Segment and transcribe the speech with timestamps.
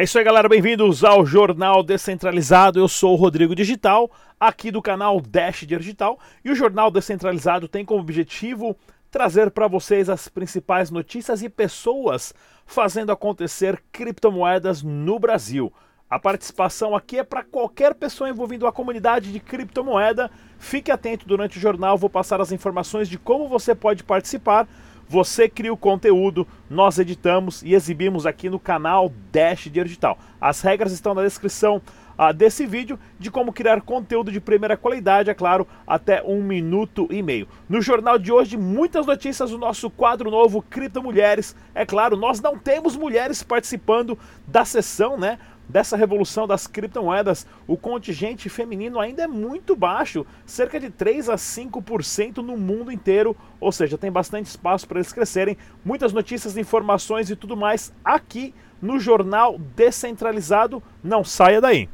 [0.00, 0.48] É isso aí, galera.
[0.48, 2.80] Bem-vindos ao Jornal Descentralizado.
[2.80, 4.10] Eu sou o Rodrigo Digital,
[4.40, 6.18] aqui do canal Dash Digital.
[6.42, 8.74] E o Jornal Descentralizado tem como objetivo
[9.10, 12.32] trazer para vocês as principais notícias e pessoas
[12.64, 15.70] fazendo acontecer criptomoedas no Brasil.
[16.08, 20.30] A participação aqui é para qualquer pessoa envolvida a comunidade de criptomoeda.
[20.58, 24.66] Fique atento durante o jornal, vou passar as informações de como você pode participar
[25.10, 30.16] você cria o conteúdo, nós editamos e exibimos aqui no canal Dash Digital.
[30.40, 31.82] As regras estão na descrição
[32.16, 37.08] uh, desse vídeo de como criar conteúdo de primeira qualidade, é claro, até um minuto
[37.10, 37.48] e meio.
[37.68, 41.56] No jornal de hoje, muitas notícias do nosso quadro novo Cripto Mulheres.
[41.74, 44.16] É claro, nós não temos mulheres participando
[44.46, 45.40] da sessão, né?
[45.70, 51.36] Dessa revolução das criptomoedas, o contingente feminino ainda é muito baixo, cerca de 3 a
[51.36, 55.56] 5% no mundo inteiro, ou seja, tem bastante espaço para eles crescerem.
[55.84, 60.82] Muitas notícias, informações e tudo mais aqui no jornal descentralizado.
[61.02, 61.88] Não saia daí.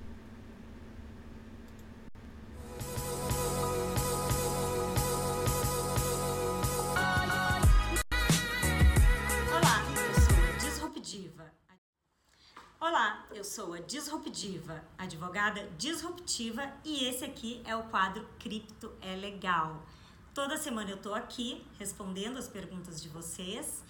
[13.76, 19.14] Olá, eu sou a Disruptiva, advogada disruptiva, e esse aqui é o quadro Cripto é
[19.14, 19.84] Legal.
[20.32, 23.84] Toda semana eu tô aqui respondendo as perguntas de vocês,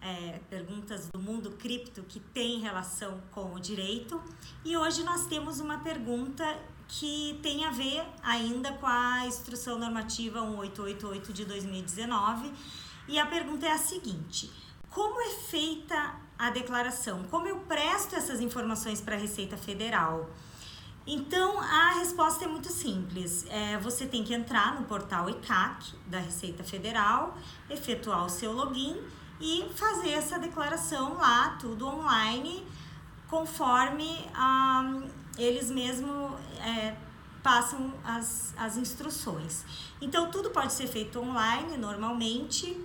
[0.00, 4.22] é, perguntas do mundo cripto que tem relação com o direito,
[4.64, 6.44] e hoje nós temos uma pergunta
[6.86, 12.52] que tem a ver ainda com a Instrução Normativa 1888 de 2019,
[13.08, 14.52] e a pergunta é a seguinte:
[14.88, 17.22] como é feita a declaração?
[17.30, 20.28] Como eu presto essas informações para a Receita Federal?
[21.06, 23.46] Então, a resposta é muito simples.
[23.48, 27.38] É, você tem que entrar no portal ICAC da Receita Federal,
[27.70, 29.00] efetuar o seu login
[29.40, 32.66] e fazer essa declaração lá, tudo online,
[33.30, 34.08] conforme
[35.38, 36.96] eles mesmo é,
[37.40, 39.64] passam as, as instruções.
[40.00, 42.76] Então, tudo pode ser feito online, normalmente,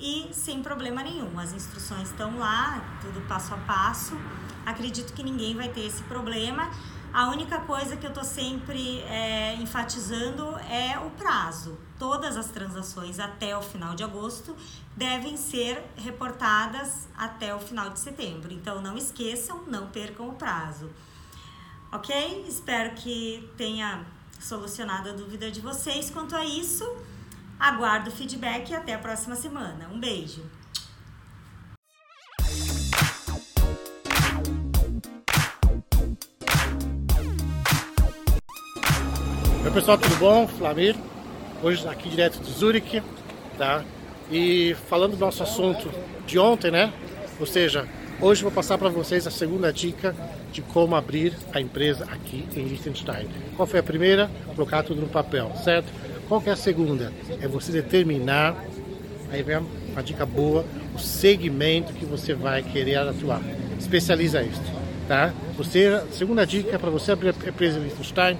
[0.00, 1.38] e sem problema nenhum.
[1.38, 4.16] As instruções estão lá, tudo passo a passo.
[4.64, 6.70] Acredito que ninguém vai ter esse problema.
[7.12, 11.76] A única coisa que eu estou sempre é, enfatizando é o prazo.
[11.98, 14.56] Todas as transações até o final de agosto
[14.96, 18.52] devem ser reportadas até o final de setembro.
[18.52, 20.88] Então não esqueçam, não percam o prazo.
[21.92, 22.44] Ok?
[22.48, 24.06] Espero que tenha
[24.38, 26.84] solucionado a dúvida de vocês quanto a isso.
[27.60, 29.86] Aguardo o feedback e até a próxima semana.
[29.92, 30.42] Um beijo!
[39.62, 40.48] Oi pessoal, tudo bom?
[40.48, 40.96] Flamir,
[41.62, 43.02] hoje aqui direto de Zurich,
[43.58, 43.84] tá?
[44.30, 45.92] E falando do nosso assunto
[46.26, 46.90] de ontem, né?
[47.38, 47.86] Ou seja,
[48.22, 50.16] hoje vou passar para vocês a segunda dica
[50.50, 53.28] de como abrir a empresa aqui em Liechtenstein.
[53.54, 54.30] Qual foi a primeira?
[54.56, 55.92] Colocar tudo no papel, certo?
[56.30, 57.12] Qual que é a segunda?
[57.40, 58.54] É você determinar,
[59.32, 59.56] aí vem
[59.90, 60.64] uma dica boa,
[60.94, 63.42] o segmento que você vai querer atuar.
[63.76, 64.62] Especializa isso,
[65.08, 65.34] tá?
[65.56, 68.38] Você, segunda dica é para você abrir a empresa Liechtenstein,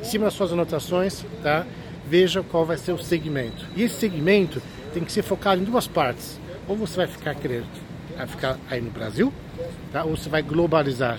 [0.00, 1.66] em cima das suas anotações, tá?
[2.06, 3.66] Veja qual vai ser o segmento.
[3.74, 4.62] E esse segmento
[4.92, 6.38] tem que ser focado em duas partes.
[6.68, 7.66] Ou você vai ficar querendo
[8.16, 9.32] vai ficar aí no Brasil,
[9.90, 10.04] tá?
[10.04, 11.18] Ou você vai globalizar,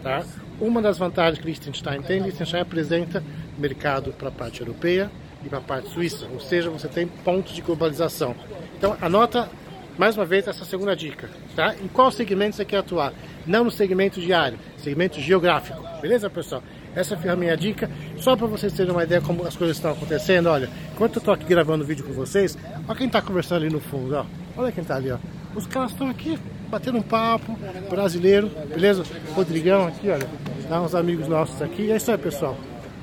[0.00, 0.24] tá?
[0.60, 3.20] Uma das vantagens que Liechtenstein tem, Liechtenstein apresenta
[3.58, 5.10] mercado para a parte europeia
[5.46, 8.34] e para a parte suíça, ou seja, você tem pontos de globalização.
[8.76, 9.48] Então, anota
[9.96, 11.74] mais uma vez essa segunda dica, tá?
[11.82, 13.12] Em qual segmento você quer atuar?
[13.46, 16.62] Não no segmento diário, segmento geográfico, beleza, pessoal?
[16.94, 19.92] Essa foi a minha dica, só para vocês terem uma ideia como as coisas estão
[19.92, 20.48] acontecendo.
[20.48, 22.58] Olha, enquanto eu estou aqui gravando o vídeo com vocês,
[22.88, 24.26] olha quem está conversando ali no fundo, ó.
[24.56, 25.18] Olha quem está ali, ó.
[25.54, 27.56] Os caras estão aqui batendo um papo,
[27.88, 29.04] brasileiro, beleza?
[29.34, 30.26] Rodrigão aqui, olha,
[30.68, 31.90] dá uns amigos nossos aqui.
[31.90, 32.56] É isso aí, pessoal.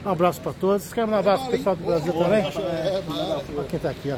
[0.05, 0.83] Um abraço para todos.
[0.83, 2.43] Vocês querem um abraço pro pessoal do Brasil também?
[2.45, 4.17] Olha quem tá aqui, ó.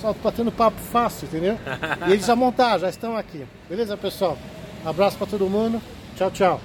[0.00, 1.58] Só batendo papo fácil, entendeu?
[2.06, 3.44] E eles já montaram, já estão aqui.
[3.68, 4.38] Beleza, pessoal?
[4.84, 5.80] Um abraço para todo mundo.
[6.16, 6.60] Tchau, tchau.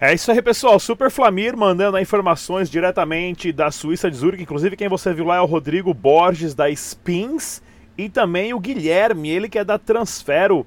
[0.00, 0.78] É isso aí, pessoal.
[0.78, 4.40] Super Flamir mandando informações diretamente da Suíça de Zurich.
[4.40, 7.60] Inclusive, quem você viu lá é o Rodrigo Borges da Spins
[7.96, 10.64] e também o Guilherme, ele que é da Transfero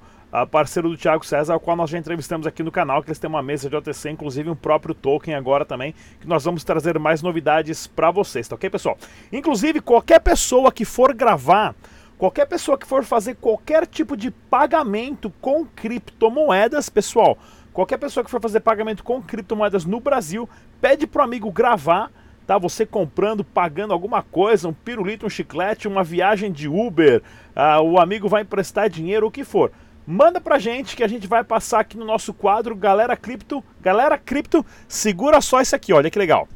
[0.50, 3.28] parceiro do Thiago César, ao qual nós já entrevistamos aqui no canal, que eles têm
[3.28, 7.20] uma mesa de OTC, inclusive um próprio token agora também, que nós vamos trazer mais
[7.20, 8.96] novidades para vocês, tá ok, pessoal?
[9.30, 11.74] Inclusive, qualquer pessoa que for gravar,
[12.16, 17.36] qualquer pessoa que for fazer qualquer tipo de pagamento com criptomoedas, pessoal,
[17.70, 20.48] qualquer pessoa que for fazer pagamento com criptomoedas no Brasil,
[20.80, 22.10] pede pro amigo gravar
[22.44, 22.58] tá?
[22.58, 27.22] Você comprando, pagando alguma coisa, um pirulito, um chiclete, uma viagem de Uber,
[27.54, 29.70] uh, o amigo vai emprestar dinheiro, o que for
[30.06, 33.62] manda pra gente que a gente vai passar aqui no nosso quadro Galera Cripto.
[33.80, 36.48] Galera Cripto, segura só isso aqui, olha que legal.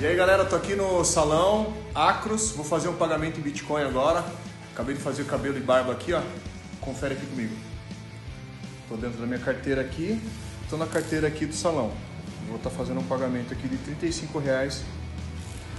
[0.00, 4.24] E aí galera, tô aqui no salão Acros, vou fazer um pagamento em Bitcoin agora.
[4.72, 6.22] Acabei de fazer o cabelo e barba aqui, ó.
[6.80, 7.54] Confere aqui comigo.
[8.88, 10.22] Tô dentro da minha carteira aqui,
[10.68, 11.92] tô na carteira aqui do salão.
[12.46, 14.82] Vou estar tá fazendo um pagamento aqui de 35 reais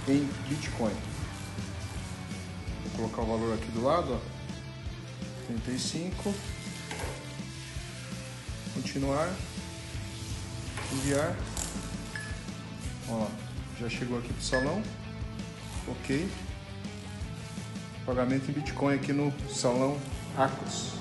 [0.08, 0.92] em Bitcoin.
[2.84, 4.40] Vou colocar o valor aqui do lado, ó.
[5.46, 6.34] 35.
[8.74, 9.32] Continuar.
[10.92, 11.36] Enviar.
[13.08, 13.26] Ó,
[13.80, 14.82] já chegou aqui pro salão.
[15.88, 16.28] Ok.
[18.04, 19.98] Pagamento em Bitcoin aqui no salão
[20.36, 20.94] Acos.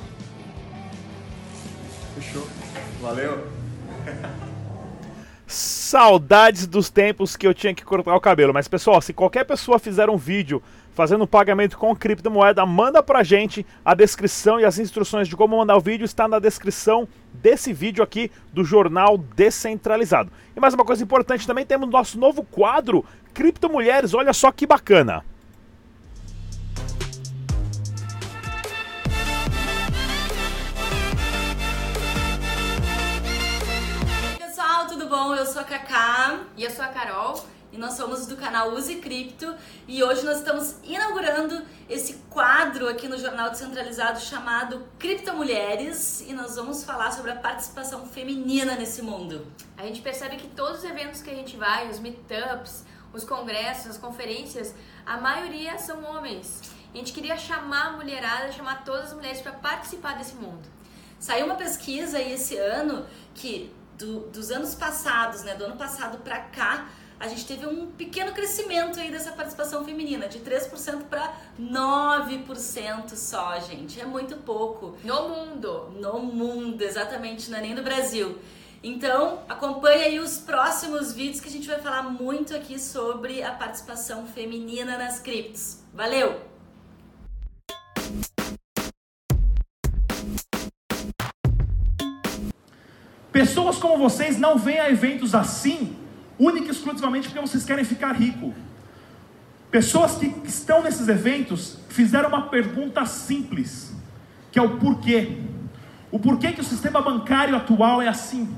[2.16, 2.48] Fechou.
[3.02, 3.59] Valeu.
[5.48, 8.54] Saudades dos tempos que eu tinha que cortar o cabelo.
[8.54, 10.62] Mas pessoal, se qualquer pessoa fizer um vídeo
[10.94, 15.78] fazendo pagamento com criptomoeda, manda pra gente a descrição e as instruções de como mandar
[15.78, 20.32] o vídeo está na descrição desse vídeo aqui do Jornal Descentralizado.
[20.56, 25.24] E mais uma coisa importante também, temos nosso novo quadro Criptomulheres, olha só que bacana.
[35.50, 36.46] Sou a Kaká.
[36.56, 37.44] E eu sou a Carol.
[37.72, 39.54] E nós somos do canal Use Cripto.
[39.88, 46.22] E hoje nós estamos inaugurando esse quadro aqui no Jornal Descentralizado chamado Criptomulheres.
[46.22, 49.46] E nós vamos falar sobre a participação feminina nesse mundo.
[49.78, 53.88] A gente percebe que todos os eventos que a gente vai, os meetups, os congressos,
[53.88, 54.74] as conferências,
[55.06, 56.62] a maioria são homens.
[56.94, 60.68] A gente queria chamar a mulherada, chamar todas as mulheres para participar desse mundo.
[61.20, 63.06] Saiu uma pesquisa aí esse ano
[63.36, 67.88] que do, dos anos passados, né, do ano passado para cá, a gente teve um
[67.88, 74.00] pequeno crescimento aí dessa participação feminina, de 3% para 9% só, gente.
[74.00, 74.96] É muito pouco.
[75.04, 75.90] No mundo.
[76.00, 78.40] No mundo, exatamente, não é nem no Brasil.
[78.82, 83.52] Então, acompanhe aí os próximos vídeos que a gente vai falar muito aqui sobre a
[83.52, 85.80] participação feminina nas criptos.
[85.94, 86.49] Valeu!
[93.40, 95.96] Pessoas como vocês não vêm a eventos assim,
[96.38, 98.54] única e exclusivamente porque vocês querem ficar rico.
[99.72, 103.96] Pessoas que estão nesses eventos fizeram uma pergunta simples,
[104.52, 105.38] que é o porquê.
[106.12, 108.54] O porquê que o sistema bancário atual é assim.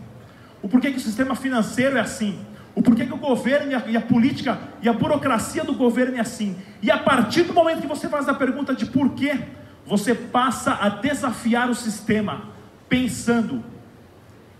[0.63, 2.39] O porquê que o sistema financeiro é assim.
[2.73, 6.17] O porquê que o governo e a, e a, política e a burocracia do governo
[6.17, 6.57] é assim.
[6.81, 9.41] E a partir do momento que você faz a pergunta de porquê,
[9.85, 12.49] você passa a desafiar o sistema,
[12.89, 13.63] pensando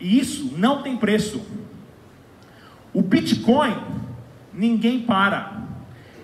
[0.02, 1.42] e isso não tem preço.
[2.92, 3.78] O Bitcoin,
[4.52, 5.62] ninguém para.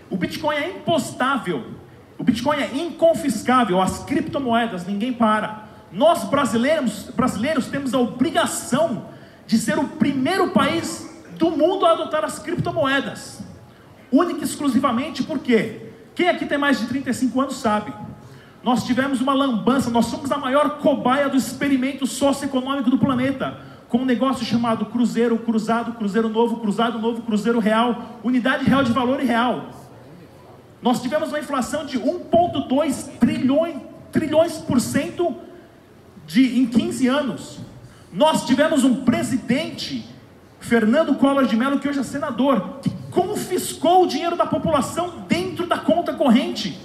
[0.09, 1.71] O Bitcoin é impostável.
[2.18, 3.79] O Bitcoin é inconfiscável.
[3.79, 5.65] As criptomoedas, ninguém para.
[5.91, 9.06] Nós brasileiros, brasileiros temos a obrigação
[9.45, 11.07] de ser o primeiro país
[11.38, 13.44] do mundo a adotar as criptomoedas.
[14.12, 17.94] Única e exclusivamente porque quem aqui tem mais de 35 anos sabe.
[18.63, 23.99] Nós tivemos uma lambança, nós somos a maior cobaia do experimento socioeconômico do planeta com
[23.99, 29.21] um negócio chamado Cruzeiro, Cruzado, Cruzeiro Novo, Cruzado Novo, Cruzeiro Real, Unidade Real de Valor
[29.21, 29.69] e Real.
[30.81, 33.75] Nós tivemos uma inflação de 1,2 trilhões,
[34.11, 35.35] trilhões por cento
[36.25, 37.59] de, em 15 anos.
[38.11, 40.06] Nós tivemos um presidente,
[40.59, 45.65] Fernando Collor de Mello, que hoje é senador, que confiscou o dinheiro da população dentro
[45.65, 46.79] da conta corrente.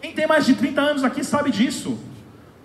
[0.00, 1.98] Quem tem mais de 30 anos aqui sabe disso.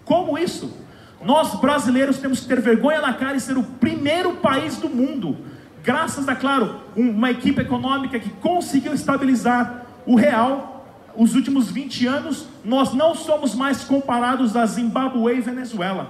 [0.06, 0.83] Como isso?
[1.26, 5.38] Nós brasileiros temos que ter vergonha na cara e ser o primeiro país do mundo,
[5.84, 10.86] graças a, claro, uma equipe econômica que conseguiu estabilizar o real.
[11.16, 16.10] Os últimos 20 anos, nós não somos mais comparados a Zimbabue e Venezuela.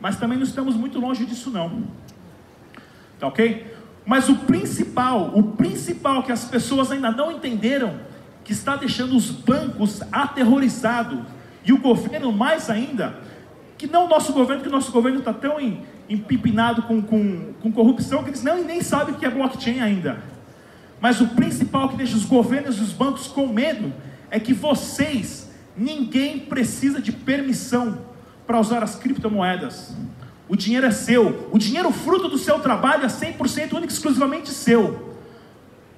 [0.00, 1.82] Mas também não estamos muito longe disso não.
[3.18, 3.74] Tá ok?
[4.04, 7.98] Mas o principal, o principal que as pessoas ainda não entenderam,
[8.44, 11.18] que está deixando os bancos aterrorizados
[11.64, 13.18] e o governo mais ainda,
[13.76, 15.58] que não o nosso governo, que o nosso governo está tão
[16.08, 20.22] empipinado com, com, com corrupção que eles não, nem sabem o que é blockchain ainda.
[21.00, 23.92] Mas o principal que deixa os governos e os bancos com medo
[24.30, 27.98] é que vocês, ninguém precisa de permissão
[28.46, 29.94] para usar as criptomoedas.
[30.48, 31.48] O dinheiro é seu.
[31.52, 35.16] O dinheiro fruto do seu trabalho é 100% único e exclusivamente seu.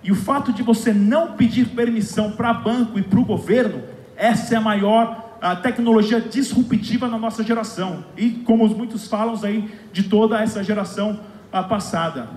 [0.02, 3.82] E o fato de você não pedir permissão para banco e para o governo,
[4.16, 9.71] essa é a maior a tecnologia disruptiva na nossa geração e como muitos falam aí
[9.92, 12.28] de toda essa geração passada.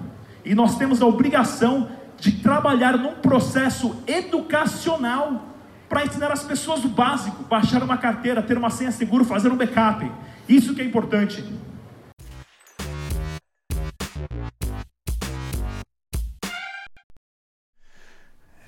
[0.46, 1.90] E nós temos a obrigação
[2.20, 5.48] de trabalhar num processo educacional
[5.90, 9.58] para ensinar as pessoas o básico, baixar uma carteira, ter uma senha segura, fazer um
[9.58, 10.10] backup.
[10.48, 11.44] Isso que é importante.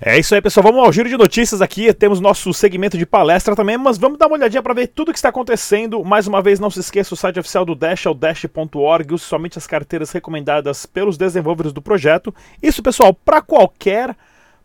[0.06, 0.66] É isso aí, pessoal.
[0.66, 1.94] Vamos ao giro de notícias aqui.
[1.94, 5.12] Temos nosso segmento de palestra também, mas vamos dar uma olhadinha para ver tudo o
[5.14, 6.04] que está acontecendo.
[6.04, 9.58] Mais uma vez, não se esqueça, o site oficial do Dash é o dash.org, somente
[9.58, 12.36] as carteiras recomendadas pelos desenvolvedores do projeto.
[12.62, 14.14] Isso, pessoal, para qualquer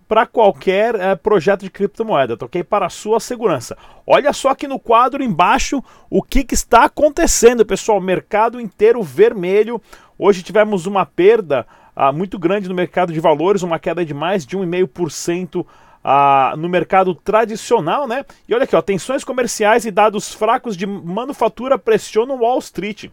[0.09, 2.65] para qualquer é, projeto de criptomoeda, tá ok?
[2.65, 3.77] Para a sua segurança.
[4.05, 8.01] Olha só aqui no quadro embaixo o que, que está acontecendo, pessoal.
[8.01, 9.81] Mercado inteiro vermelho.
[10.19, 11.65] Hoje tivemos uma perda
[12.01, 15.67] ah, muito grande no mercado de valores, uma queda de mais de 1,5%
[16.05, 18.25] ah, no mercado tradicional, né?
[18.49, 23.07] E olha aqui, ó, tensões comerciais e dados fracos de manufatura pressionam Wall Street.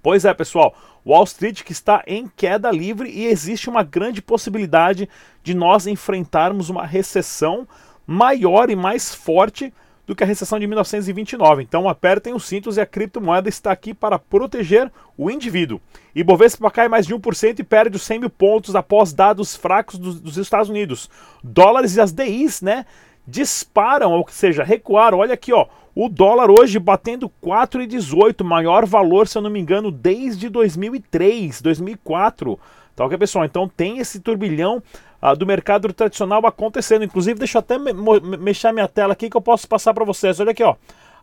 [0.00, 5.08] Pois é, pessoal, Wall Street que está em queda livre e existe uma grande possibilidade
[5.42, 7.66] de nós enfrentarmos uma recessão
[8.06, 9.74] maior e mais forte
[10.08, 11.62] do que a recessão de 1929.
[11.62, 15.78] Então apertem os cintos e a criptomoeda está aqui para proteger o indivíduo.
[16.14, 19.98] E Bovespa cai mais de 1% e perde os 100 mil pontos após dados fracos
[19.98, 21.10] dos, dos Estados Unidos.
[21.44, 22.86] Dólares e as DIs, né?
[23.26, 25.18] Disparam, ou seja, recuaram.
[25.18, 25.66] Olha aqui, ó.
[25.94, 32.58] O dólar hoje batendo 4,18, maior valor, se eu não me engano, desde 2003, 2004.
[32.96, 33.44] Tá ok, pessoal?
[33.44, 34.82] Então tem esse turbilhão
[35.20, 37.04] ah, do mercado tradicional acontecendo.
[37.04, 37.92] Inclusive, deixa eu até me
[38.38, 40.38] mexer minha tela aqui que eu posso passar para vocês.
[40.40, 40.76] Olha aqui, ó.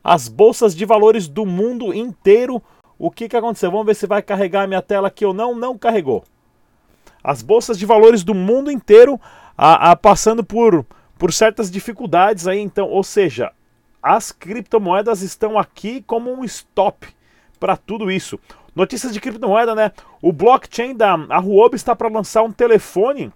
[0.03, 2.61] As bolsas de valores do mundo inteiro.
[2.97, 3.71] O que, que aconteceu?
[3.71, 5.55] Vamos ver se vai carregar a minha tela aqui ou não.
[5.55, 6.23] Não carregou.
[7.23, 9.19] As bolsas de valores do mundo inteiro
[9.57, 10.85] ah, ah, passando por,
[11.17, 12.59] por certas dificuldades aí.
[12.59, 13.51] Então, ou seja,
[14.01, 17.07] as criptomoedas estão aqui como um stop
[17.59, 18.39] para tudo isso.
[18.75, 19.91] Notícias de criptomoeda, né?
[20.21, 23.31] O blockchain da Huobi está para lançar um telefone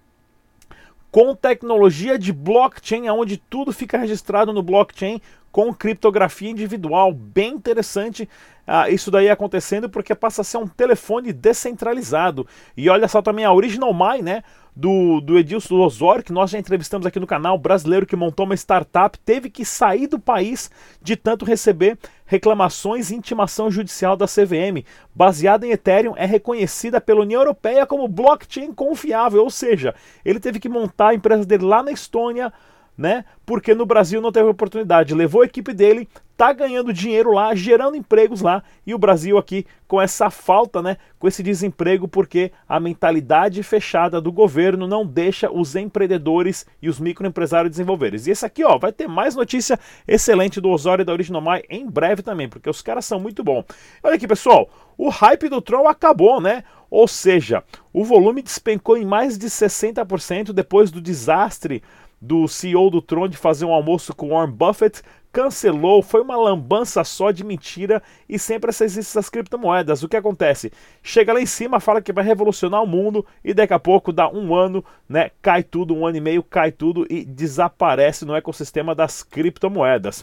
[1.11, 7.11] com tecnologia de blockchain, onde tudo fica registrado no blockchain com criptografia individual.
[7.13, 8.27] Bem interessante
[8.67, 12.47] uh, isso daí acontecendo, porque passa a ser um telefone descentralizado.
[12.75, 14.43] E olha só também a Original My, né?
[14.79, 18.55] do, do Edilson Osório, que nós já entrevistamos aqui no canal, brasileiro que montou uma
[18.55, 24.85] startup, teve que sair do país de tanto receber reclamações e intimação judicial da CVM.
[25.13, 30.61] Baseada em Ethereum, é reconhecida pela União Europeia como blockchain confiável, ou seja, ele teve
[30.61, 32.53] que montar a empresa dele lá na Estônia,
[32.99, 33.23] né?
[33.45, 35.15] Porque no Brasil não teve oportunidade.
[35.15, 39.65] Levou a equipe dele, tá ganhando dinheiro lá, gerando empregos lá, e o Brasil aqui
[39.87, 45.49] com essa falta, né, com esse desemprego, porque a mentalidade fechada do governo não deixa
[45.49, 48.19] os empreendedores e os microempresários desenvolverem.
[48.27, 51.89] E esse aqui, ó, vai ter mais notícia excelente do Osório e da Originomai em
[51.89, 53.63] breve também, porque os caras são muito bons.
[54.03, 56.65] Olha aqui, pessoal, o hype do Tron acabou, né?
[56.89, 57.63] Ou seja,
[57.93, 61.81] o volume despencou em mais de 60% depois do desastre
[62.21, 67.03] do CEO do Tron de fazer um almoço com Warren Buffett, cancelou, foi uma lambança
[67.03, 70.01] só de mentira e sempre essas, essas criptomoedas.
[70.03, 70.71] O que acontece?
[71.03, 74.29] Chega lá em cima, fala que vai revolucionar o mundo e daqui a pouco dá
[74.29, 75.31] um ano, né?
[75.41, 80.21] Cai tudo, um ano e meio, cai tudo e desaparece no ecossistema das criptomoedas.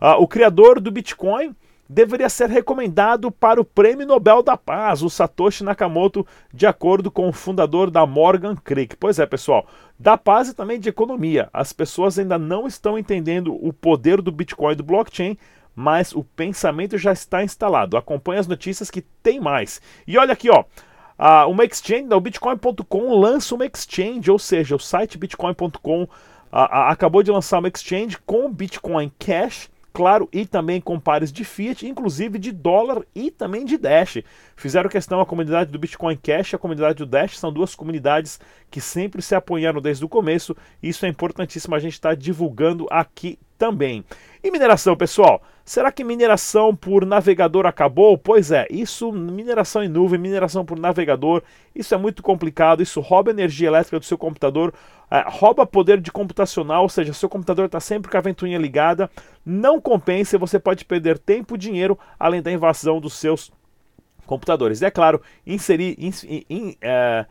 [0.00, 1.54] Uh, o criador do Bitcoin
[1.88, 7.28] deveria ser recomendado para o Prêmio Nobel da Paz, o Satoshi Nakamoto, de acordo com
[7.28, 8.96] o fundador da Morgan Creek.
[8.96, 9.66] Pois é, pessoal,
[9.98, 11.48] da paz e também de economia.
[11.52, 15.38] As pessoas ainda não estão entendendo o poder do Bitcoin e do blockchain,
[15.74, 17.96] mas o pensamento já está instalado.
[17.96, 19.80] Acompanhe as notícias que tem mais.
[20.06, 20.64] E olha aqui, ó.
[21.48, 26.06] Uma exchange, o Bitcoin.com lança uma exchange, ou seja, o site Bitcoin.com
[26.50, 31.86] acabou de lançar uma exchange com Bitcoin Cash claro, e também com pares de Fiat,
[31.86, 34.18] inclusive de dólar e também de Dash.
[34.54, 38.38] Fizeram questão a comunidade do Bitcoin Cash e a comunidade do Dash, são duas comunidades
[38.70, 42.86] que sempre se apoiaram desde o começo, isso é importantíssimo a gente estar tá divulgando
[42.90, 44.04] aqui também.
[44.44, 45.42] E mineração, pessoal?
[45.66, 48.16] Será que mineração por navegador acabou?
[48.16, 51.42] Pois é, isso, mineração em nuvem, mineração por navegador,
[51.74, 54.72] isso é muito complicado, isso rouba energia elétrica do seu computador,
[55.10, 59.10] é, rouba poder de computacional, ou seja, seu computador está sempre com a ventoinha ligada,
[59.44, 63.50] não compensa, você pode perder tempo e dinheiro, além da invasão dos seus
[64.24, 64.80] computadores.
[64.82, 66.12] E é claro, inserir, in,
[66.48, 67.26] in, é,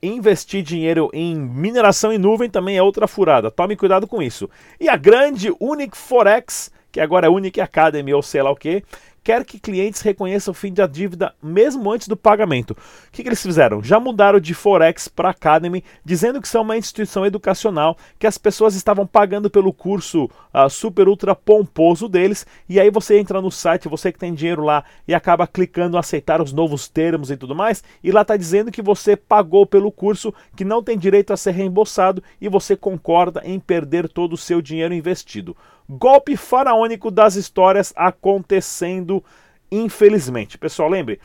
[0.00, 3.50] investir dinheiro em mineração em nuvem também é outra furada.
[3.50, 4.48] Tome cuidado com isso.
[4.78, 8.84] E a grande Unic Forex que agora é Unique Academy ou sei lá o que,
[9.22, 12.72] quer que clientes reconheçam o fim da dívida mesmo antes do pagamento.
[12.72, 12.76] O
[13.12, 13.82] que, que eles fizeram?
[13.82, 18.74] Já mudaram de Forex para Academy, dizendo que são uma instituição educacional, que as pessoas
[18.74, 23.88] estavam pagando pelo curso uh, super ultra pomposo deles, e aí você entra no site,
[23.88, 27.82] você que tem dinheiro lá, e acaba clicando aceitar os novos termos e tudo mais,
[28.02, 31.52] e lá está dizendo que você pagou pelo curso, que não tem direito a ser
[31.52, 35.56] reembolsado, e você concorda em perder todo o seu dinheiro investido
[35.98, 39.22] golpe faraônico das histórias acontecendo,
[39.70, 40.56] infelizmente.
[40.56, 41.20] Pessoal, lembre,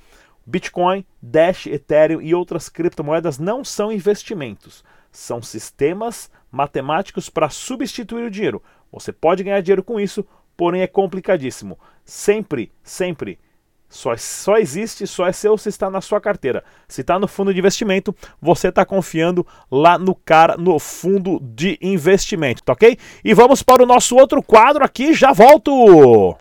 [0.45, 8.31] Bitcoin, Dash, Ethereum e outras criptomoedas não são investimentos, são sistemas matemáticos para substituir o
[8.31, 8.61] dinheiro.
[8.91, 11.79] Você pode ganhar dinheiro com isso, porém é complicadíssimo.
[12.03, 13.39] Sempre, sempre
[13.89, 16.63] só, só existe, só é seu se está na sua carteira.
[16.87, 21.77] Se está no fundo de investimento, você está confiando lá no cara no fundo de
[21.81, 22.97] investimento, tá ok?
[23.23, 26.37] E vamos para o nosso outro quadro aqui, já volto!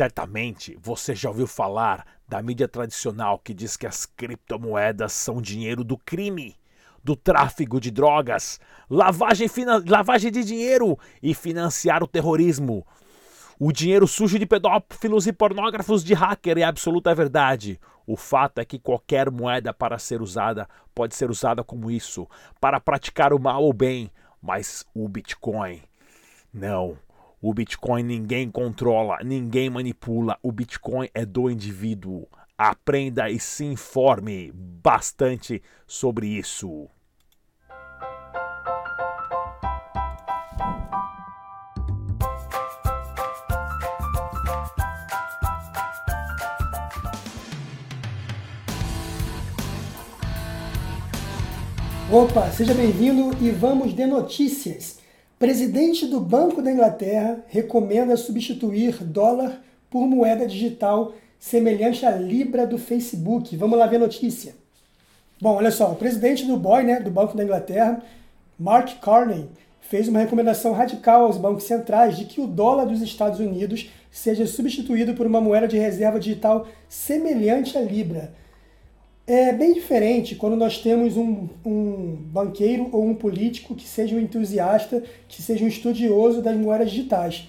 [0.00, 5.84] Certamente você já ouviu falar da mídia tradicional que diz que as criptomoedas são dinheiro
[5.84, 6.56] do crime,
[7.04, 9.46] do tráfico de drogas, lavagem,
[9.86, 12.86] lavagem de dinheiro e financiar o terrorismo.
[13.58, 17.78] O dinheiro sujo de pedófilos e pornógrafos de hacker é absoluta verdade.
[18.06, 22.26] O fato é que qualquer moeda para ser usada pode ser usada como isso,
[22.58, 25.82] para praticar o mal ou bem, mas o Bitcoin
[26.54, 26.96] não.
[27.42, 30.36] O Bitcoin ninguém controla, ninguém manipula.
[30.42, 32.28] O Bitcoin é do indivíduo.
[32.58, 36.86] Aprenda e se informe bastante sobre isso.
[52.12, 54.99] Opa, seja bem-vindo e vamos de notícias.
[55.40, 62.76] Presidente do Banco da Inglaterra recomenda substituir dólar por moeda digital semelhante à Libra do
[62.76, 63.56] Facebook.
[63.56, 64.54] Vamos lá ver a notícia.
[65.40, 68.02] Bom, olha só, o presidente do BOE, né, do Banco da Inglaterra,
[68.58, 69.48] Mark Carney,
[69.80, 74.46] fez uma recomendação radical aos bancos centrais de que o dólar dos Estados Unidos seja
[74.46, 78.34] substituído por uma moeda de reserva digital semelhante à Libra.
[79.32, 84.18] É bem diferente quando nós temos um, um, banqueiro ou um político que seja um
[84.18, 87.46] entusiasta, que seja um estudioso das moedas digitais.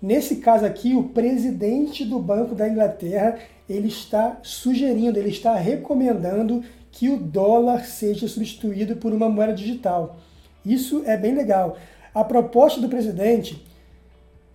[0.00, 6.62] Nesse caso aqui, o presidente do Banco da Inglaterra ele está sugerindo, ele está recomendando
[6.92, 10.18] que o dólar seja substituído por uma moeda digital.
[10.64, 11.76] Isso é bem legal.
[12.14, 13.60] A proposta do presidente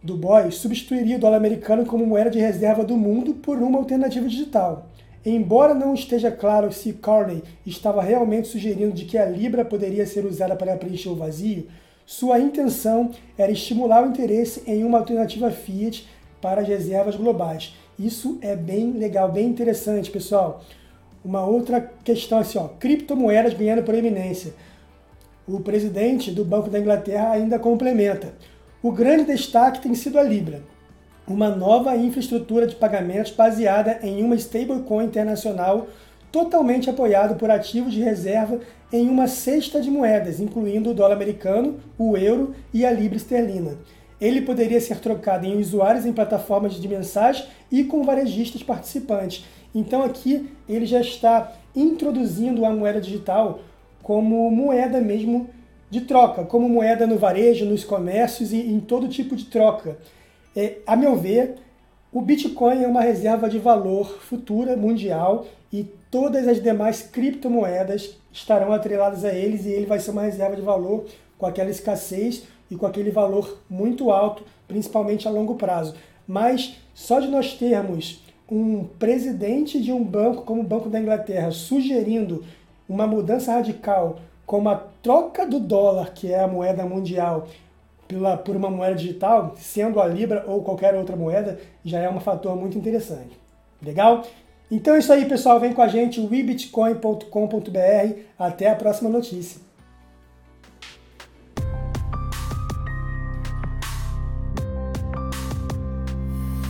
[0.01, 4.25] do BOI substituiria o dólar americano como moeda de reserva do mundo por uma alternativa
[4.25, 4.87] digital.
[5.25, 10.25] Embora não esteja claro se Carney estava realmente sugerindo de que a Libra poderia ser
[10.25, 11.67] usada para preencher o vazio,
[12.05, 16.07] sua intenção era estimular o interesse em uma alternativa Fiat
[16.41, 17.75] para as reservas globais.
[17.99, 20.63] Isso é bem legal, bem interessante, pessoal.
[21.23, 24.55] Uma outra questão assim, ó, criptomoedas ganhando proeminência.
[25.47, 28.33] O presidente do Banco da Inglaterra ainda complementa.
[28.81, 30.63] O grande destaque tem sido a Libra
[31.27, 35.87] uma nova infraestrutura de pagamentos baseada em uma stablecoin internacional
[36.31, 38.59] totalmente apoiado por ativos de reserva
[38.91, 43.77] em uma cesta de moedas, incluindo o dólar americano, o euro e a libra esterlina.
[44.19, 49.45] Ele poderia ser trocado em usuários em plataformas de mensagem e com varejistas participantes.
[49.73, 53.59] Então aqui ele já está introduzindo a moeda digital
[54.03, 55.49] como moeda mesmo
[55.89, 59.97] de troca, como moeda no varejo, nos comércios e em todo tipo de troca.
[60.55, 61.55] É, a meu ver,
[62.11, 68.73] o Bitcoin é uma reserva de valor futura mundial e todas as demais criptomoedas estarão
[68.73, 71.05] atreladas a eles e ele vai ser uma reserva de valor
[71.37, 75.95] com aquela escassez e com aquele valor muito alto, principalmente a longo prazo.
[76.27, 81.51] Mas só de nós termos um presidente de um banco como o Banco da Inglaterra
[81.51, 82.43] sugerindo
[82.87, 87.47] uma mudança radical como a troca do dólar, que é a moeda mundial,
[88.11, 92.19] pela, por uma moeda digital, sendo a Libra ou qualquer outra moeda, já é um
[92.19, 93.39] fator muito interessante.
[93.81, 94.23] Legal?
[94.69, 95.59] Então é isso aí, pessoal.
[95.59, 98.19] Vem com a gente, webitcoin.com.br.
[98.37, 99.61] Até a próxima notícia.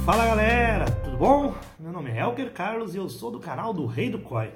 [0.06, 1.54] Fala galera, tudo bom?
[1.80, 4.50] Meu nome é Elker Carlos e eu sou do canal do Rei do Coin.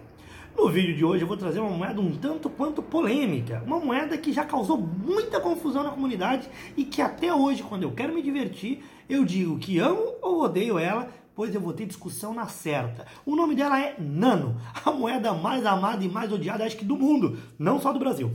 [0.57, 4.17] No vídeo de hoje eu vou trazer uma moeda um tanto quanto polêmica, uma moeda
[4.17, 8.21] que já causou muita confusão na comunidade e que até hoje, quando eu quero me
[8.21, 13.05] divertir, eu digo que amo ou odeio ela, pois eu vou ter discussão na certa.
[13.25, 16.95] O nome dela é Nano, a moeda mais amada e mais odiada, acho que do
[16.95, 18.31] mundo, não só do Brasil.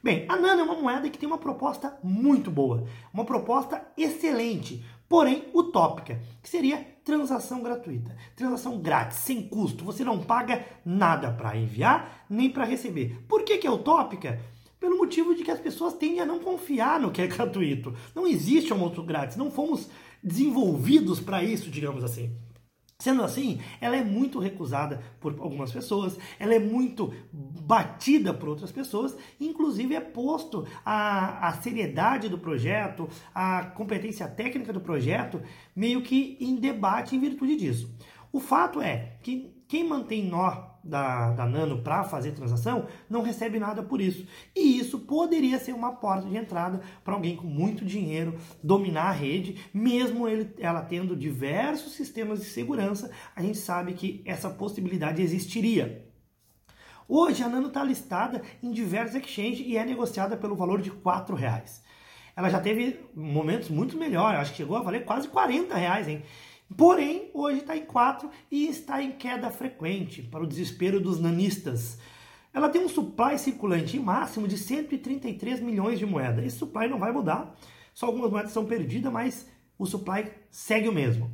[0.00, 4.84] Bem, a Nano é uma moeda que tem uma proposta muito boa, uma proposta excelente,
[5.08, 9.84] porém utópica, que seria transação gratuita, transação grátis, sem custo.
[9.84, 13.24] Você não paga nada para enviar nem para receber.
[13.28, 14.40] Por que, que é utópica?
[14.80, 17.94] Pelo motivo de que as pessoas tendem a não confiar no que é gratuito.
[18.12, 19.88] Não existe almoço grátis, não fomos
[20.20, 22.32] desenvolvidos para isso, digamos assim.
[22.98, 28.72] Sendo assim, ela é muito recusada por algumas pessoas, ela é muito batida por outras
[28.72, 35.42] pessoas, inclusive é posto a, a seriedade do projeto, a competência técnica do projeto,
[35.74, 37.94] meio que em debate em virtude disso.
[38.32, 43.58] O fato é que quem mantém nó da, da Nano para fazer transação não recebe
[43.58, 44.26] nada por isso.
[44.54, 49.12] E isso poderia ser uma porta de entrada para alguém com muito dinheiro dominar a
[49.12, 55.22] rede, mesmo ele, ela tendo diversos sistemas de segurança, a gente sabe que essa possibilidade
[55.22, 56.06] existiria.
[57.08, 60.96] Hoje a Nano está listada em diversos exchanges e é negociada pelo valor de R$
[61.36, 61.84] reais.
[62.36, 66.22] Ela já teve momentos muito melhores, acho que chegou a valer quase 40 reais, hein?
[66.74, 71.98] Porém, hoje está em 4 e está em queda frequente, para o desespero dos nanistas.
[72.52, 76.44] Ela tem um supply circulante máximo de 133 milhões de moedas.
[76.44, 77.54] Esse supply não vai mudar,
[77.94, 79.46] só algumas moedas são perdidas, mas
[79.78, 81.30] o supply segue o mesmo.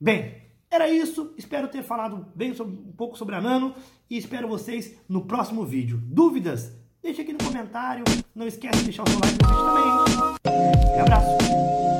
[0.00, 1.34] Bem, era isso.
[1.36, 3.74] Espero ter falado bem sobre, um pouco sobre a Nano
[4.08, 6.00] e espero vocês no próximo vídeo.
[6.04, 6.72] Dúvidas?
[7.02, 8.04] Deixe aqui no comentário.
[8.34, 10.96] Não esquece de deixar o seu like no vídeo também.
[10.96, 11.99] E abraço!